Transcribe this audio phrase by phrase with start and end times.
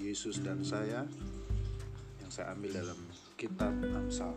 [0.00, 1.04] Yesus dan Saya
[2.20, 2.98] yang saya ambil dalam
[3.34, 4.32] kitab Amsal.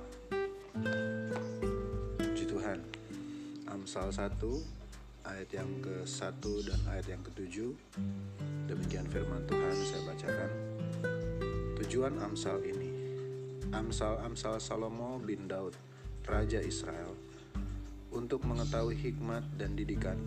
[2.19, 2.79] Puji Tuhan.
[3.69, 4.83] Amsal 1
[5.23, 7.71] ayat yang ke-1 dan ayat yang ke-7.
[8.67, 10.51] Demikian firman Tuhan saya bacakan.
[11.79, 12.91] Tujuan Amsal ini.
[13.73, 15.73] Amsal-amsal Salomo bin Daud,
[16.29, 17.17] raja Israel,
[18.13, 20.21] untuk mengetahui hikmat dan didikan,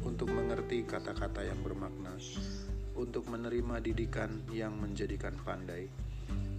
[0.00, 2.16] untuk mengerti kata-kata yang bermakna,
[2.98, 5.86] untuk menerima didikan yang menjadikan pandai,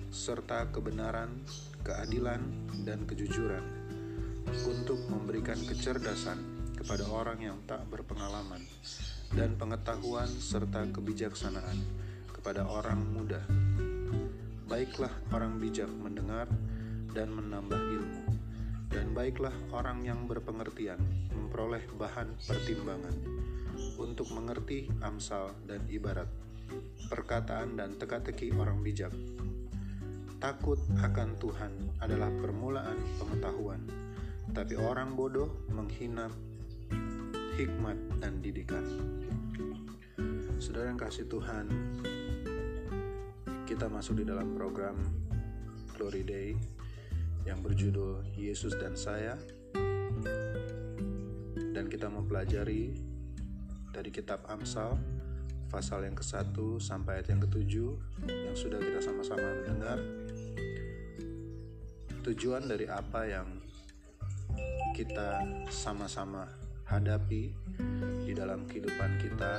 [0.07, 1.43] serta kebenaran,
[1.83, 2.39] keadilan,
[2.87, 3.61] dan kejujuran,
[4.63, 6.39] untuk memberikan kecerdasan
[6.79, 8.63] kepada orang yang tak berpengalaman,
[9.35, 11.75] dan pengetahuan serta kebijaksanaan
[12.31, 13.43] kepada orang muda.
[14.71, 16.47] Baiklah orang bijak mendengar
[17.11, 18.23] dan menambah ilmu,
[18.87, 21.03] dan baiklah orang yang berpengertian
[21.35, 23.48] memperoleh bahan pertimbangan
[23.99, 26.31] untuk mengerti amsal dan ibarat,
[27.11, 29.11] perkataan dan teka-teki orang bijak.
[30.39, 33.83] Takut akan Tuhan adalah permulaan pengetahuan,
[34.55, 36.31] tapi orang bodoh menghina
[37.59, 38.87] hikmat dan didikan.
[40.63, 41.67] Saudara yang kasih Tuhan,
[43.67, 44.95] kita masuk di dalam program
[45.99, 46.55] Glory Day
[47.43, 49.35] yang berjudul Yesus dan Saya
[51.75, 53.08] dan kita mempelajari
[53.89, 54.97] dari kitab Amsal
[55.69, 57.73] pasal yang ke-1 sampai ayat yang ke-7
[58.25, 59.99] yang sudah kita sama-sama mendengar.
[62.25, 63.47] Tujuan dari apa yang
[64.97, 66.49] kita sama-sama
[66.89, 67.53] hadapi
[68.25, 69.53] di dalam kehidupan kita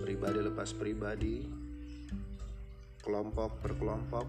[0.00, 1.60] pribadi lepas pribadi
[3.00, 4.28] kelompok per kelompok,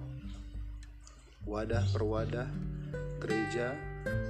[1.43, 2.49] wadah per wadah,
[3.19, 3.75] gereja,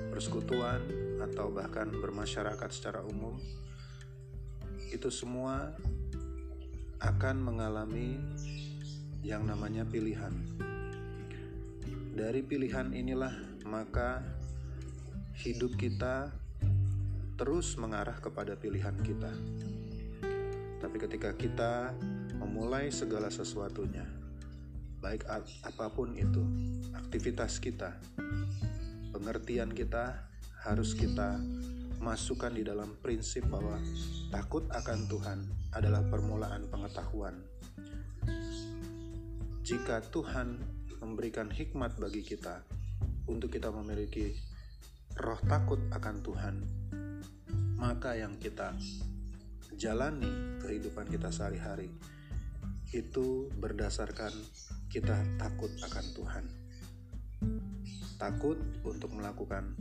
[0.10, 0.82] persekutuan,
[1.22, 3.38] atau bahkan bermasyarakat secara umum,
[4.92, 5.72] itu semua
[7.00, 8.20] akan mengalami
[9.24, 10.36] yang namanya pilihan.
[12.12, 13.32] Dari pilihan inilah
[13.64, 14.20] maka
[15.40, 16.30] hidup kita
[17.40, 19.32] terus mengarah kepada pilihan kita.
[20.84, 21.96] Tapi ketika kita
[22.38, 24.06] memulai segala sesuatunya,
[25.00, 25.26] baik
[25.66, 26.44] apa pun itu,
[26.94, 27.98] aktivitas kita,
[29.16, 30.30] pengertian kita
[30.62, 31.42] harus kita
[32.02, 33.78] masukkan di dalam prinsip bahwa
[34.34, 35.40] takut akan Tuhan
[35.78, 37.38] adalah permulaan pengetahuan.
[39.62, 40.58] Jika Tuhan
[40.98, 42.66] memberikan hikmat bagi kita
[43.30, 44.34] untuk kita memiliki
[45.14, 46.56] roh takut akan Tuhan,
[47.78, 48.74] maka yang kita
[49.78, 51.94] jalani kehidupan kita sehari-hari
[52.92, 54.34] itu berdasarkan
[54.90, 56.46] kita takut akan Tuhan.
[58.18, 59.78] Takut untuk melakukan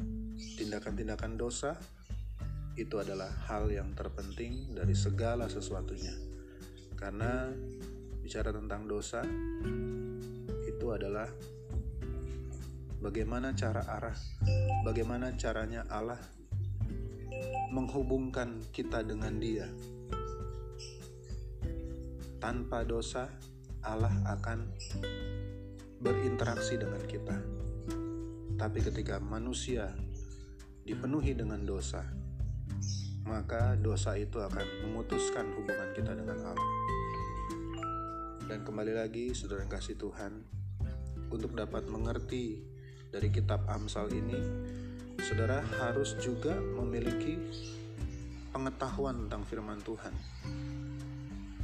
[0.60, 1.80] tindakan-tindakan dosa
[2.80, 6.16] itu adalah hal yang terpenting dari segala sesuatunya.
[6.96, 7.52] Karena
[8.24, 9.20] bicara tentang dosa
[10.64, 11.28] itu adalah
[13.04, 14.16] bagaimana cara arah,
[14.80, 16.20] bagaimana caranya Allah
[17.72, 19.68] menghubungkan kita dengan Dia.
[22.41, 23.28] Tanpa dosa,
[23.84, 24.58] Allah akan
[26.00, 27.36] berinteraksi dengan kita.
[28.56, 29.92] Tapi ketika manusia
[30.84, 32.19] dipenuhi dengan dosa,
[33.30, 36.70] maka dosa itu akan memutuskan hubungan kita dengan Allah.
[38.50, 40.42] Dan kembali lagi, saudara yang kasih Tuhan,
[41.30, 42.58] untuk dapat mengerti
[43.14, 44.42] dari kitab Amsal ini,
[45.22, 47.38] saudara harus juga memiliki
[48.50, 50.14] pengetahuan tentang firman Tuhan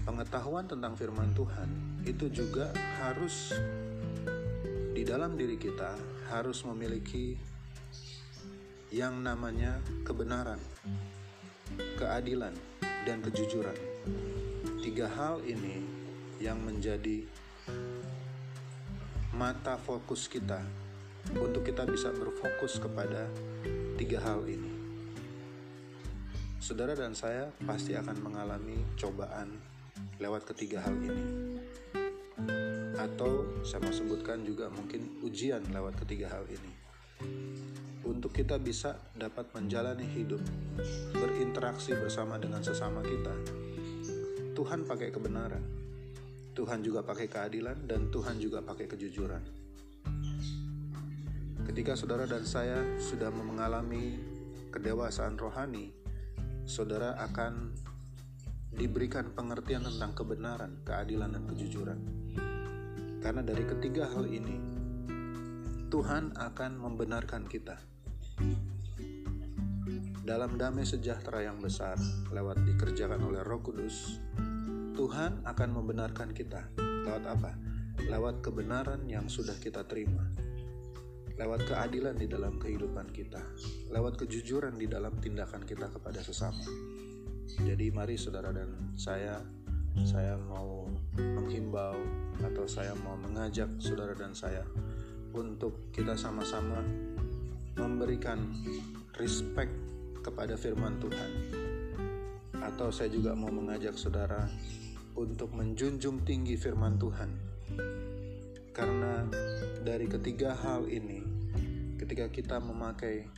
[0.07, 1.67] pengetahuan tentang firman Tuhan
[2.07, 2.71] itu juga
[3.03, 3.51] harus
[4.95, 5.99] di dalam diri kita
[6.31, 7.35] harus memiliki
[8.95, 10.63] yang namanya kebenaran,
[11.97, 12.53] keadilan,
[13.07, 13.79] dan kejujuran.
[14.83, 15.83] Tiga hal ini
[16.43, 17.23] yang menjadi
[19.33, 20.59] mata fokus kita
[21.39, 23.31] untuk kita bisa berfokus kepada
[23.95, 24.73] tiga hal ini.
[26.59, 29.55] Saudara dan saya pasti akan mengalami cobaan
[30.19, 31.25] lewat ketiga hal ini.
[32.99, 36.73] Atau saya mau sebutkan juga mungkin ujian lewat ketiga hal ini.
[38.07, 40.39] Untuk kita bisa dapat menjalani hidup,
[41.11, 43.35] berinteraksi bersama dengan sesama kita,
[44.55, 45.65] Tuhan pakai kebenaran.
[46.55, 49.43] Tuhan juga pakai keadilan dan Tuhan juga pakai kejujuran.
[51.67, 54.17] Ketika saudara dan saya sudah mengalami
[54.71, 55.91] kedewasaan rohani,
[56.63, 57.75] saudara akan
[58.71, 61.99] diberikan pengertian tentang kebenaran, keadilan, dan kejujuran.
[63.19, 64.57] Karena dari ketiga hal ini,
[65.91, 67.96] Tuhan akan membenarkan kita.
[70.27, 71.95] Dalam damai sejahtera yang besar
[72.35, 74.19] lewat dikerjakan oleh Roh Kudus,
[74.99, 76.67] Tuhan akan membenarkan kita
[77.07, 77.55] lewat apa?
[78.11, 80.27] Lewat kebenaran yang sudah kita terima.
[81.39, 83.39] Lewat keadilan di dalam kehidupan kita,
[83.95, 86.67] lewat kejujuran di dalam tindakan kita kepada sesama.
[87.63, 89.39] Jadi mari saudara dan saya
[90.03, 91.95] saya mau menghimbau
[92.43, 94.67] atau saya mau mengajak saudara dan saya
[95.39, 96.83] untuk kita sama-sama
[97.79, 98.43] memberikan
[99.23, 99.71] respect
[100.27, 101.31] kepada firman Tuhan.
[102.59, 104.51] Atau saya juga mau mengajak saudara
[105.15, 107.31] untuk menjunjung tinggi firman Tuhan.
[108.75, 109.23] Karena
[109.87, 111.23] dari ketiga hal ini,
[111.97, 113.31] ketika kita memakai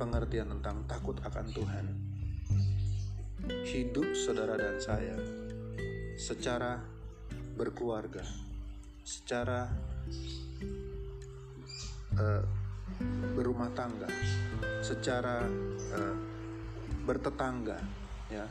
[0.00, 1.86] pengertian tentang takut akan Tuhan,
[3.68, 5.14] hidup saudara dan saya
[6.18, 6.80] secara
[7.54, 8.24] berkeluarga,
[9.04, 9.70] secara
[12.18, 12.44] uh,
[13.34, 14.08] berumah tangga,
[14.84, 15.44] secara
[15.96, 16.16] uh,
[17.04, 17.78] bertetangga
[18.30, 18.46] ya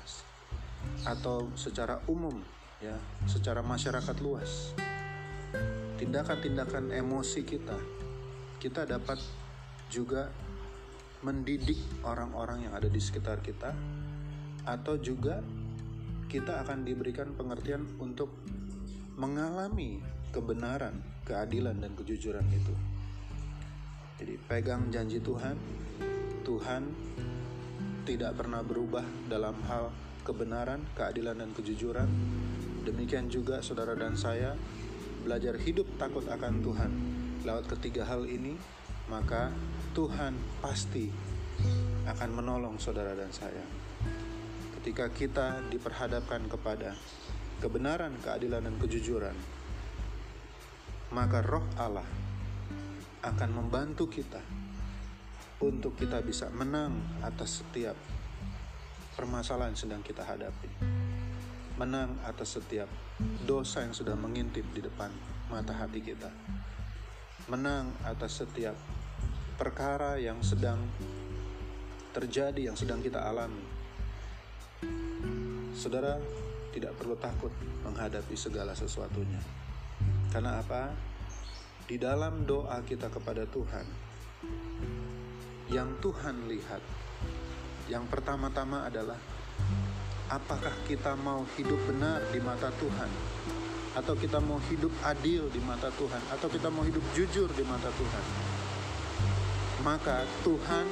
[1.08, 2.36] atau secara umum
[2.80, 2.96] ya
[3.28, 4.72] secara masyarakat luas
[6.00, 7.76] tindakan-tindakan emosi kita
[8.60, 9.20] kita dapat
[9.92, 10.32] juga
[11.20, 13.76] mendidik orang-orang yang ada di sekitar kita
[14.64, 15.44] atau juga
[16.32, 18.30] kita akan diberikan pengertian untuk
[19.20, 20.00] mengalami
[20.32, 20.96] kebenaran,
[21.26, 22.72] keadilan dan kejujuran itu.
[24.20, 25.56] Jadi pegang janji Tuhan,
[26.44, 26.84] Tuhan
[28.04, 29.96] tidak pernah berubah dalam hal
[30.28, 32.10] kebenaran, keadilan, dan kejujuran.
[32.84, 34.60] Demikian juga saudara dan saya
[35.24, 36.92] belajar hidup takut akan Tuhan.
[37.48, 38.60] Lewat ketiga hal ini,
[39.08, 39.56] maka
[39.96, 41.08] Tuhan pasti
[42.04, 43.64] akan menolong saudara dan saya.
[44.80, 46.92] Ketika kita diperhadapkan kepada
[47.64, 49.36] kebenaran, keadilan, dan kejujuran,
[51.16, 52.29] maka roh Allah
[53.20, 54.40] akan membantu kita
[55.60, 57.96] untuk kita bisa menang atas setiap
[59.20, 60.72] permasalahan yang sedang kita hadapi.
[61.76, 62.88] Menang atas setiap
[63.44, 65.12] dosa yang sudah mengintip di depan
[65.52, 66.32] mata hati kita.
[67.52, 68.76] Menang atas setiap
[69.60, 70.80] perkara yang sedang
[72.16, 73.64] terjadi, yang sedang kita alami.
[75.76, 76.16] Saudara
[76.72, 77.52] tidak perlu takut
[77.84, 79.44] menghadapi segala sesuatunya.
[80.32, 81.09] Karena apa?
[81.90, 83.82] Di dalam doa kita kepada Tuhan,
[85.74, 86.86] yang Tuhan lihat.
[87.90, 89.18] Yang pertama-tama adalah
[90.30, 93.10] apakah kita mau hidup benar di mata Tuhan
[93.98, 97.90] atau kita mau hidup adil di mata Tuhan atau kita mau hidup jujur di mata
[97.90, 98.26] Tuhan.
[99.82, 100.86] Maka Tuhan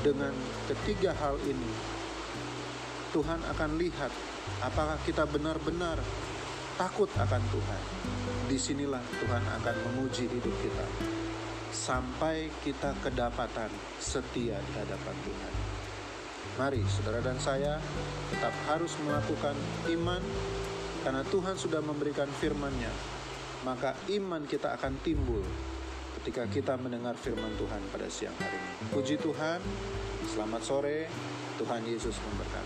[0.00, 0.32] dengan
[0.72, 1.68] ketiga hal ini
[3.12, 4.08] Tuhan akan lihat
[4.64, 6.00] apakah kita benar-benar
[6.74, 7.82] takut akan Tuhan.
[8.50, 10.86] Di sinilah Tuhan akan menguji hidup kita
[11.74, 15.52] sampai kita kedapatan setia di hadapan Tuhan.
[16.54, 17.82] Mari saudara dan saya
[18.30, 19.58] tetap harus melakukan
[19.90, 20.22] iman
[21.02, 22.92] karena Tuhan sudah memberikan firman-Nya.
[23.66, 25.42] Maka iman kita akan timbul
[26.20, 28.92] ketika kita mendengar firman Tuhan pada siang hari ini.
[28.94, 29.60] Puji Tuhan,
[30.30, 31.10] selamat sore,
[31.58, 32.63] Tuhan Yesus memberkati.